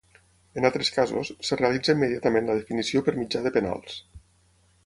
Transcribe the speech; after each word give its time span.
En 0.61 0.65
altres 0.69 0.89
casos, 0.95 1.29
es 1.43 1.53
realitza 1.61 1.95
immediatament 1.97 2.51
la 2.51 2.57
definició 2.63 3.07
per 3.11 3.17
mitjà 3.23 3.47
de 3.49 3.53
penals. 3.59 4.01